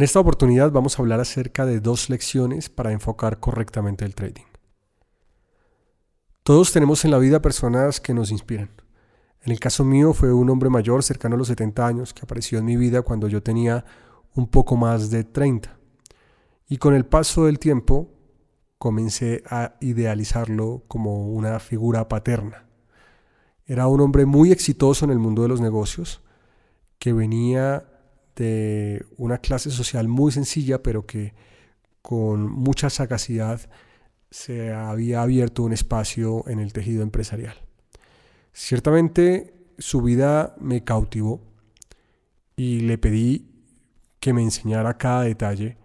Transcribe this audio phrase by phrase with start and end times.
[0.00, 4.46] En esta oportunidad vamos a hablar acerca de dos lecciones para enfocar correctamente el trading.
[6.42, 8.70] Todos tenemos en la vida personas que nos inspiran.
[9.42, 12.58] En el caso mío fue un hombre mayor cercano a los 70 años que apareció
[12.58, 13.84] en mi vida cuando yo tenía
[14.34, 15.76] un poco más de 30.
[16.66, 18.08] Y con el paso del tiempo
[18.78, 22.64] comencé a idealizarlo como una figura paterna.
[23.66, 26.22] Era un hombre muy exitoso en el mundo de los negocios,
[26.98, 27.89] que venía
[28.36, 31.34] de una clase social muy sencilla, pero que
[32.02, 33.60] con mucha sagacidad
[34.30, 37.56] se había abierto un espacio en el tejido empresarial.
[38.52, 41.40] Ciertamente su vida me cautivó
[42.56, 43.50] y le pedí
[44.20, 45.78] que me enseñara cada detalle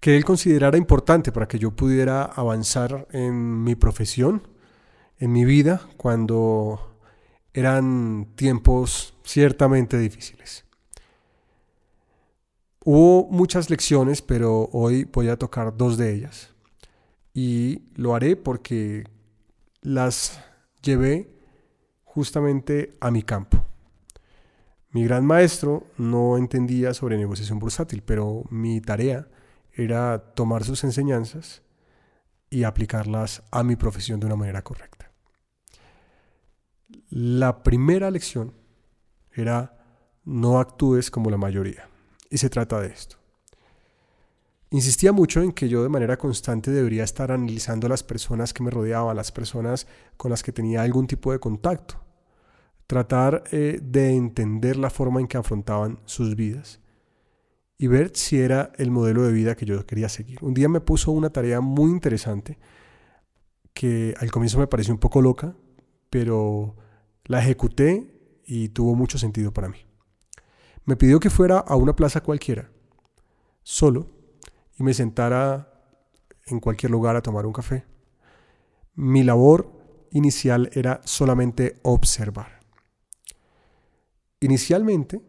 [0.00, 4.46] que él considerara importante para que yo pudiera avanzar en mi profesión,
[5.18, 6.98] en mi vida, cuando
[7.52, 10.65] eran tiempos ciertamente difíciles.
[12.88, 16.54] Hubo muchas lecciones, pero hoy voy a tocar dos de ellas.
[17.34, 19.02] Y lo haré porque
[19.82, 20.38] las
[20.82, 21.36] llevé
[22.04, 23.66] justamente a mi campo.
[24.90, 29.26] Mi gran maestro no entendía sobre negociación bursátil, pero mi tarea
[29.72, 31.62] era tomar sus enseñanzas
[32.50, 35.10] y aplicarlas a mi profesión de una manera correcta.
[37.10, 38.54] La primera lección
[39.32, 39.76] era
[40.24, 41.88] no actúes como la mayoría.
[42.30, 43.16] Y se trata de esto.
[44.70, 48.62] Insistía mucho en que yo de manera constante debería estar analizando a las personas que
[48.62, 52.06] me rodeaban, las personas con las que tenía algún tipo de contacto
[52.86, 56.80] tratar eh, de entender la forma en que afrontaban sus vidas
[57.78, 60.38] y ver si era el modelo de vida que yo quería seguir.
[60.42, 62.58] Un día me puso una tarea muy interesante
[63.74, 65.54] que al comienzo me pareció un poco loca,
[66.08, 66.76] pero
[67.24, 68.14] la ejecuté
[68.46, 69.85] y tuvo mucho sentido para mí.
[70.86, 72.70] Me pidió que fuera a una plaza cualquiera,
[73.62, 74.08] solo,
[74.78, 75.72] y me sentara
[76.46, 77.84] en cualquier lugar a tomar un café.
[78.94, 82.60] Mi labor inicial era solamente observar.
[84.40, 85.20] Inicialmente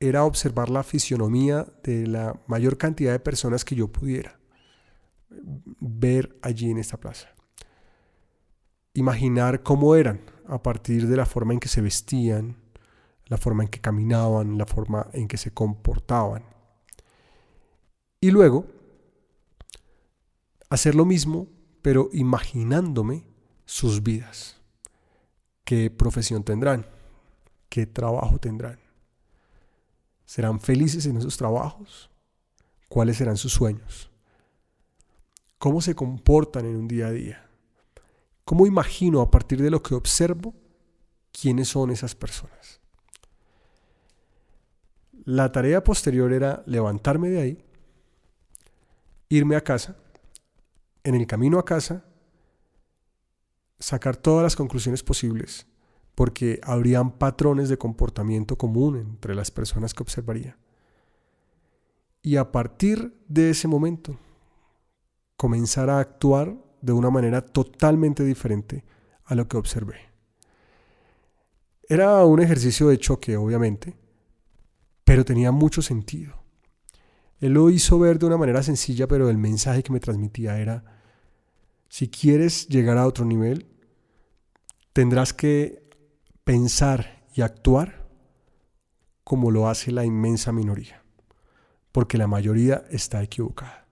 [0.00, 4.40] era observar la fisionomía de la mayor cantidad de personas que yo pudiera
[5.78, 7.28] ver allí en esta plaza.
[8.94, 12.56] Imaginar cómo eran a partir de la forma en que se vestían,
[13.26, 16.44] la forma en que caminaban, la forma en que se comportaban.
[18.20, 18.66] Y luego
[20.70, 21.48] hacer lo mismo,
[21.82, 23.24] pero imaginándome
[23.64, 24.60] sus vidas.
[25.64, 26.86] ¿Qué profesión tendrán?
[27.68, 28.78] ¿Qué trabajo tendrán?
[30.24, 32.10] ¿Serán felices en esos trabajos?
[32.88, 34.10] ¿Cuáles serán sus sueños?
[35.58, 37.48] ¿Cómo se comportan en un día a día?
[38.44, 40.54] ¿Cómo imagino a partir de lo que observo
[41.32, 42.81] quiénes son esas personas?
[45.24, 47.64] La tarea posterior era levantarme de ahí,
[49.28, 49.96] irme a casa,
[51.04, 52.04] en el camino a casa,
[53.78, 55.66] sacar todas las conclusiones posibles
[56.14, 60.58] porque habrían patrones de comportamiento común entre las personas que observaría.
[62.20, 64.18] Y a partir de ese momento,
[65.36, 68.84] comenzar a actuar de una manera totalmente diferente
[69.24, 69.96] a lo que observé.
[71.88, 73.96] Era un ejercicio de choque, obviamente,
[75.04, 76.42] pero tenía mucho sentido.
[77.40, 80.84] Él lo hizo ver de una manera sencilla, pero el mensaje que me transmitía era,
[81.88, 83.66] si quieres llegar a otro nivel,
[84.92, 85.82] tendrás que
[86.44, 88.08] pensar y actuar
[89.24, 91.02] como lo hace la inmensa minoría,
[91.90, 93.86] porque la mayoría está equivocada.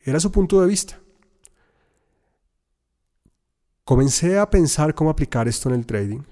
[0.00, 1.00] Era su punto de vista.
[3.84, 6.22] Comencé a pensar cómo aplicar esto en el trading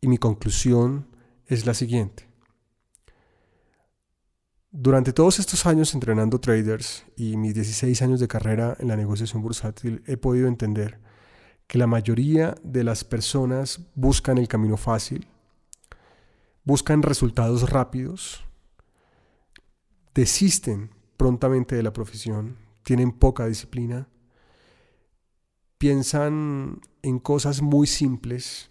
[0.00, 1.06] y mi conclusión
[1.46, 2.31] es la siguiente.
[4.74, 9.42] Durante todos estos años entrenando traders y mis 16 años de carrera en la negociación
[9.42, 10.98] bursátil he podido entender
[11.66, 15.28] que la mayoría de las personas buscan el camino fácil,
[16.64, 18.46] buscan resultados rápidos,
[20.14, 24.08] desisten prontamente de la profesión, tienen poca disciplina,
[25.76, 28.70] piensan en cosas muy simples,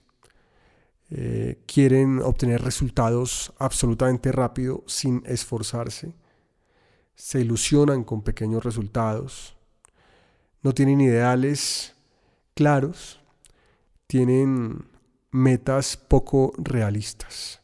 [1.14, 6.16] eh, quieren obtener resultados absolutamente rápido sin esforzarse,
[7.16, 9.58] se ilusionan con pequeños resultados,
[10.62, 11.96] no tienen ideales
[12.54, 13.20] claros,
[14.08, 14.86] tienen
[15.32, 17.62] metas poco realistas,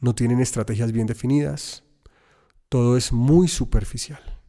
[0.00, 1.84] no tienen estrategias bien definidas,
[2.68, 4.40] todo es muy superficial.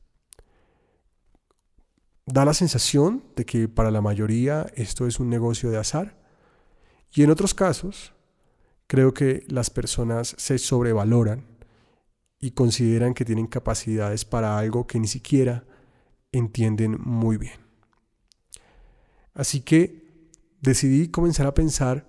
[2.25, 6.20] Da la sensación de que para la mayoría esto es un negocio de azar
[7.13, 8.13] y en otros casos
[8.87, 11.45] creo que las personas se sobrevaloran
[12.39, 15.63] y consideran que tienen capacidades para algo que ni siquiera
[16.31, 17.59] entienden muy bien.
[19.33, 20.01] Así que
[20.61, 22.07] decidí comenzar a pensar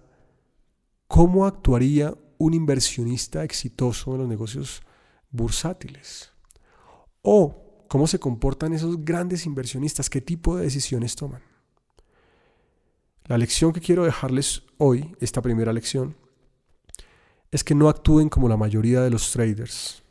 [1.07, 4.83] cómo actuaría un inversionista exitoso en los negocios
[5.31, 6.33] bursátiles.
[7.23, 11.43] O cómo se comportan esos grandes inversionistas, qué tipo de decisiones toman.
[13.27, 16.17] La lección que quiero dejarles hoy, esta primera lección,
[17.53, 20.03] es que no actúen como la mayoría de los traders.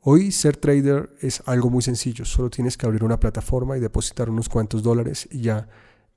[0.00, 4.30] Hoy ser trader es algo muy sencillo, solo tienes que abrir una plataforma y depositar
[4.30, 5.68] unos cuantos dólares y ya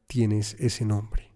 [0.08, 1.32] tienes ese nombre.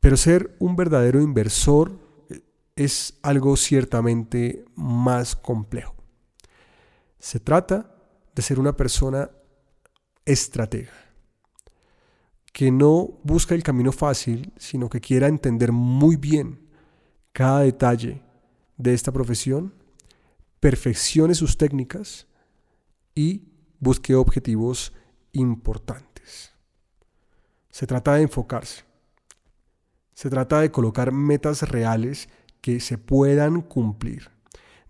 [0.00, 1.98] Pero ser un verdadero inversor
[2.28, 2.42] eh,
[2.76, 5.94] es algo ciertamente más complejo.
[7.18, 7.96] Se trata
[8.34, 9.30] de ser una persona
[10.24, 10.92] estratega,
[12.58, 16.58] que no busca el camino fácil, sino que quiera entender muy bien
[17.32, 18.20] cada detalle
[18.76, 19.74] de esta profesión,
[20.58, 22.26] perfeccione sus técnicas
[23.14, 23.44] y
[23.78, 24.92] busque objetivos
[25.30, 26.52] importantes.
[27.70, 28.82] Se trata de enfocarse.
[30.12, 32.28] Se trata de colocar metas reales
[32.60, 34.32] que se puedan cumplir.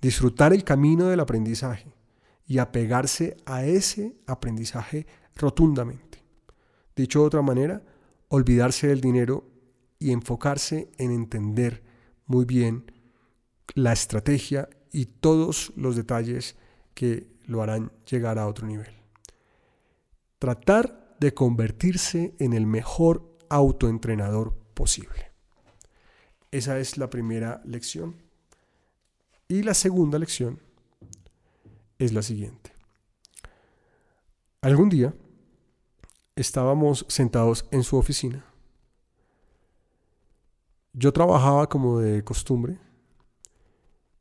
[0.01, 1.93] Disfrutar el camino del aprendizaje
[2.47, 5.07] y apegarse a ese aprendizaje
[5.37, 6.08] rotundamente.
[6.99, 7.81] Dicho de otra manera,
[8.27, 9.49] olvidarse del dinero
[10.01, 11.85] y enfocarse en entender
[12.27, 12.91] muy bien
[13.77, 16.57] la estrategia y todos los detalles
[16.95, 18.91] que lo harán llegar a otro nivel.
[20.41, 25.31] Tratar de convertirse en el mejor autoentrenador posible.
[26.51, 28.17] Esa es la primera lección.
[29.47, 30.59] Y la segunda lección
[32.01, 32.73] es la siguiente.
[34.63, 35.15] Algún día
[36.39, 38.45] estábamos sentados en su oficina.
[40.93, 42.79] Yo trabajaba como de costumbre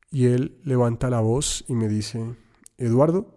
[0.09, 2.35] y él levanta la voz y me dice,
[2.77, 3.33] Eduardo,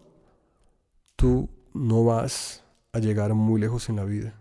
[1.17, 4.41] tú no vas a llegar muy lejos en la vida.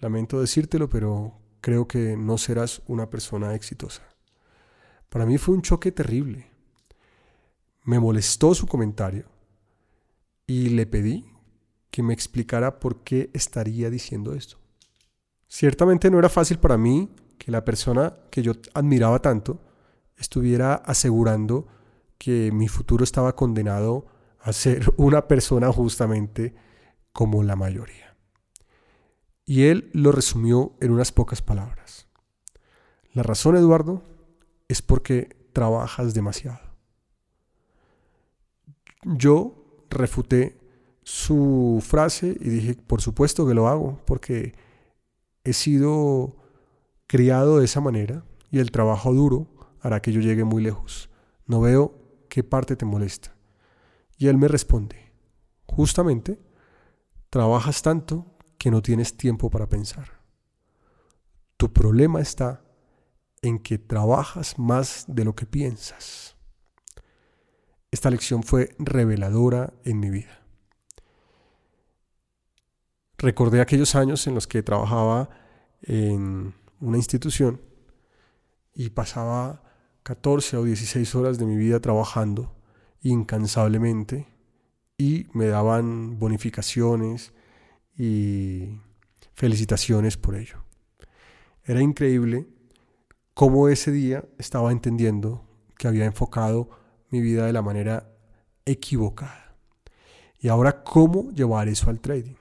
[0.00, 4.02] Lamento decírtelo, pero creo que no serás una persona exitosa.
[5.10, 6.50] Para mí fue un choque terrible.
[7.84, 9.26] Me molestó su comentario
[10.46, 11.35] y le pedí
[11.96, 14.58] que me explicara por qué estaría diciendo esto.
[15.48, 17.08] Ciertamente no era fácil para mí
[17.38, 19.62] que la persona que yo admiraba tanto
[20.18, 21.66] estuviera asegurando
[22.18, 24.08] que mi futuro estaba condenado
[24.40, 26.54] a ser una persona justamente
[27.14, 28.14] como la mayoría.
[29.46, 32.08] Y él lo resumió en unas pocas palabras.
[33.14, 34.02] La razón, Eduardo,
[34.68, 36.60] es porque trabajas demasiado.
[39.02, 40.65] Yo refuté
[41.06, 44.54] su frase y dije, por supuesto que lo hago, porque
[45.44, 46.36] he sido
[47.06, 49.46] criado de esa manera y el trabajo duro
[49.80, 51.08] hará que yo llegue muy lejos.
[51.46, 51.94] No veo
[52.28, 53.36] qué parte te molesta.
[54.18, 55.12] Y él me responde,
[55.66, 56.40] justamente
[57.30, 58.24] Trabajas tanto
[58.56, 60.22] que no tienes tiempo para pensar.
[61.56, 62.64] Tu problema está
[63.42, 66.36] en que trabajas más de lo que piensas.
[67.90, 70.45] Esta lección fue reveladora en mi vida.
[73.18, 75.30] Recordé aquellos años en los que trabajaba
[75.82, 77.60] en una institución
[78.74, 79.62] y pasaba
[80.02, 82.54] 14 o 16 horas de mi vida trabajando
[83.00, 84.26] incansablemente
[84.98, 87.32] y me daban bonificaciones
[87.96, 88.80] y
[89.34, 90.62] felicitaciones por ello.
[91.64, 92.46] Era increíble
[93.34, 95.44] cómo ese día estaba entendiendo
[95.78, 96.70] que había enfocado
[97.10, 98.12] mi vida de la manera
[98.64, 99.56] equivocada.
[100.38, 102.34] Y ahora, ¿cómo llevar eso al trading?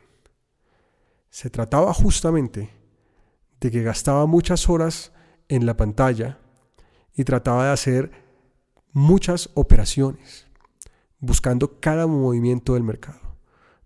[1.35, 2.69] Se trataba justamente
[3.59, 5.11] de que gastaba muchas horas
[5.49, 6.39] en la pantalla
[7.13, 8.11] y trataba de hacer
[8.93, 10.47] muchas operaciones
[11.19, 13.19] buscando cada movimiento del mercado.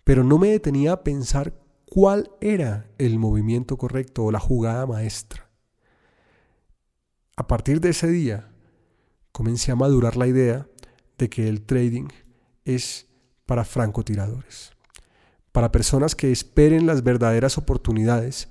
[0.03, 5.49] Pero no me detenía a pensar cuál era el movimiento correcto o la jugada maestra.
[7.35, 8.51] A partir de ese día,
[9.31, 10.67] comencé a madurar la idea
[11.17, 12.09] de que el trading
[12.63, 13.07] es
[13.47, 14.71] para francotiradores,
[15.51, 18.49] para personas que esperen las verdaderas oportunidades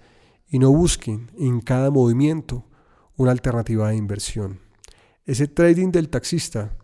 [0.49, 2.65] y no busquen en cada movimiento
[3.17, 4.61] una alternativa de inversión.
[5.25, 6.77] Ese trading del taxista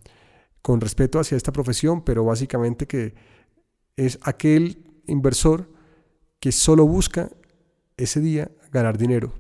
[0.61, 3.14] con respeto hacia esta profesión, pero básicamente que
[3.97, 5.71] es aquel inversor
[6.40, 7.30] que solo busca
[7.97, 9.35] ese día ganar dinero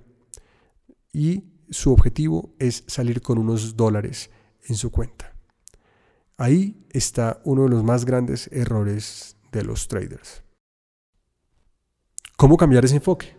[1.12, 4.30] y su objetivo es salir con unos dólares
[4.68, 5.34] en su cuenta.
[6.36, 10.43] Ahí está uno de los más grandes errores de los traders.
[12.44, 13.34] ¿Cómo cambiar ese enfoque?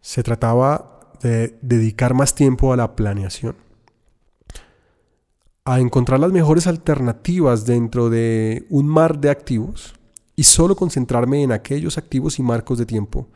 [0.00, 3.56] Se trataba de dedicar más tiempo a la planeación
[5.64, 9.96] a encontrar las mejores alternativas dentro de un mar de activos
[10.36, 13.26] y solo concentrarme en aquellos activos y marcos de tiempo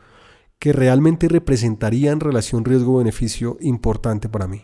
[0.57, 4.61] que realmente representarían relación riesgo-beneficio importante para mí.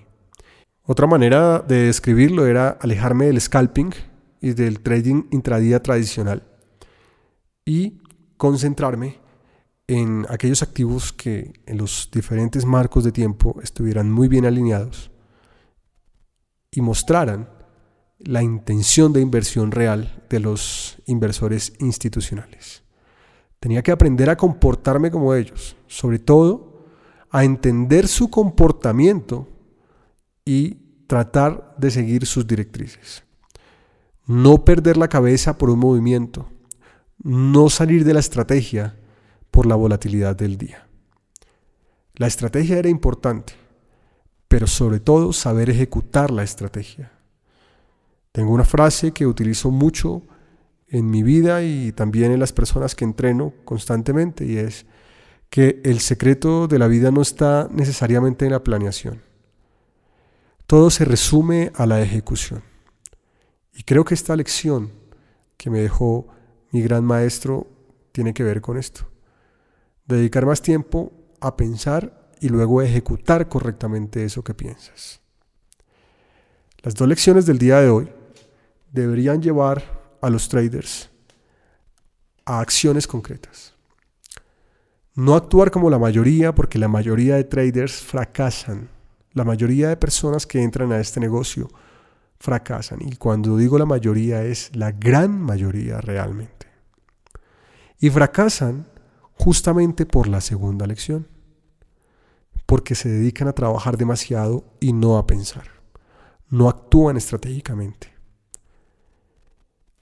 [0.86, 3.94] Otra manera de describirlo era alejarme del scalping
[4.40, 6.44] y del trading intradía tradicional
[7.66, 7.98] y
[8.38, 9.28] concentrarme
[9.90, 15.10] en aquellos activos que en los diferentes marcos de tiempo estuvieran muy bien alineados
[16.70, 17.50] y mostraran
[18.20, 22.84] la intención de inversión real de los inversores institucionales.
[23.60, 26.86] Tenía que aprender a comportarme como ellos, sobre todo
[27.32, 29.48] a entender su comportamiento
[30.46, 33.24] y tratar de seguir sus directrices.
[34.28, 36.48] No perder la cabeza por un movimiento,
[37.24, 38.99] no salir de la estrategia
[39.60, 40.88] por la volatilidad del día.
[42.14, 43.56] La estrategia era importante,
[44.48, 47.12] pero sobre todo saber ejecutar la estrategia.
[48.32, 50.22] Tengo una frase que utilizo mucho
[50.88, 54.86] en mi vida y también en las personas que entreno constantemente y es
[55.50, 59.22] que el secreto de la vida no está necesariamente en la planeación.
[60.68, 62.64] Todo se resume a la ejecución.
[63.76, 64.90] Y creo que esta lección
[65.58, 66.28] que me dejó
[66.72, 67.68] mi gran maestro
[68.14, 69.09] tiene que ver con esto.
[70.10, 75.22] Dedicar más tiempo a pensar y luego ejecutar correctamente eso que piensas.
[76.82, 78.10] Las dos lecciones del día de hoy
[78.92, 79.84] deberían llevar
[80.20, 81.12] a los traders
[82.44, 83.76] a acciones concretas.
[85.14, 88.90] No actuar como la mayoría porque la mayoría de traders fracasan.
[89.34, 91.70] La mayoría de personas que entran a este negocio
[92.40, 93.00] fracasan.
[93.04, 96.66] Y cuando digo la mayoría es la gran mayoría realmente.
[98.00, 98.88] Y fracasan
[99.40, 101.28] justamente por la segunda lección.
[102.66, 105.64] Porque se dedican a trabajar demasiado y no a pensar.
[106.50, 108.14] No actúan estratégicamente.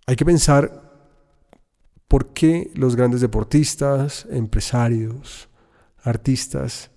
[0.06, 0.88] Hay que pensar
[2.08, 5.50] por qué los grandes deportistas, empresarios,
[6.02, 6.92] artistas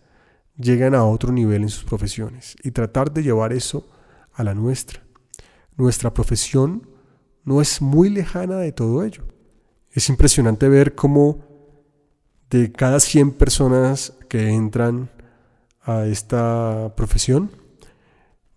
[0.56, 3.88] llegan a otro nivel en sus profesiones y tratar de llevar eso
[4.32, 5.02] a la nuestra.
[5.76, 6.88] Nuestra profesión
[7.44, 9.24] no es muy lejana de todo ello.
[9.90, 11.49] Es impresionante ver cómo
[12.50, 15.08] de cada 100 personas que entran
[15.82, 17.52] a esta profesión,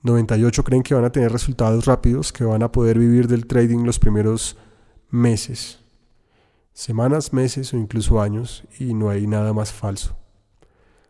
[0.02, 3.86] 98 creen que van a tener resultados rápidos, que van a poder vivir del trading
[3.86, 4.58] los primeros
[5.10, 5.80] meses,
[6.74, 10.18] semanas, meses o incluso años, y no hay nada más falso.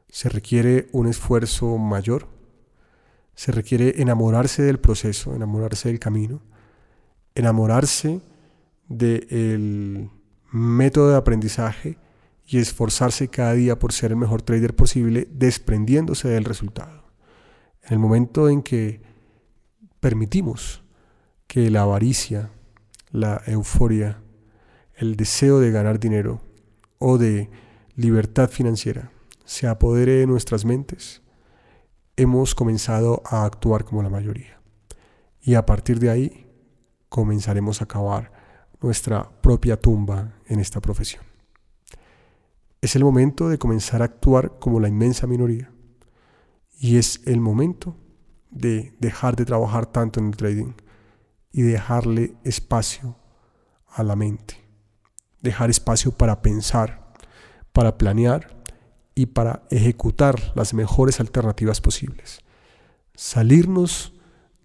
[0.10, 2.28] Se requiere un esfuerzo mayor,
[3.34, 6.42] se requiere enamorarse del proceso, enamorarse del camino,
[7.34, 8.22] enamorarse
[8.90, 10.12] del
[10.52, 11.98] método de aprendizaje
[12.46, 17.04] y esforzarse cada día por ser el mejor trader posible, desprendiéndose del resultado.
[17.84, 19.02] En el momento en que
[20.00, 20.84] permitimos
[21.48, 22.50] que la avaricia,
[23.12, 24.22] la euforia,
[24.96, 26.42] el deseo de ganar dinero
[27.00, 27.50] o de
[27.96, 29.12] libertad financiera
[29.46, 31.22] se apodere de nuestras mentes,
[32.16, 34.60] hemos comenzado a actuar como la mayoría.
[35.42, 36.48] Y a partir de ahí
[37.10, 38.32] comenzaremos a cavar
[38.82, 41.33] nuestra propia tumba en esta profesión.
[42.84, 45.72] Es el momento de comenzar a actuar como la inmensa minoría
[46.78, 47.96] y es el momento
[48.52, 50.74] de dejar de trabajar tanto en el trading
[51.54, 53.16] y dejarle espacio
[53.88, 54.56] a la mente.
[55.42, 57.14] Dejar espacio para pensar,
[57.72, 58.62] para planear
[59.16, 62.42] y para ejecutar las mejores alternativas posibles.
[63.16, 64.12] Salirnos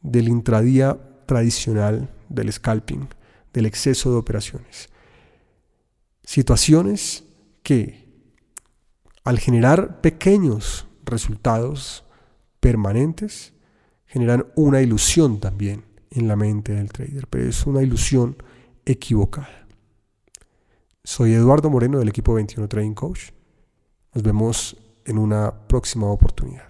[0.02, 3.10] del intradía tradicional, del scalping,
[3.52, 4.88] del exceso de operaciones.
[6.24, 7.22] Situaciones
[7.62, 8.07] que
[9.28, 12.02] al generar pequeños resultados
[12.60, 13.52] permanentes
[14.06, 18.42] generan una ilusión también en la mente del trader, pero es una ilusión
[18.86, 19.66] equivocada.
[21.04, 23.32] Soy Eduardo Moreno del equipo 21 Trading Coach.
[24.14, 26.67] Nos vemos en una próxima oportunidad.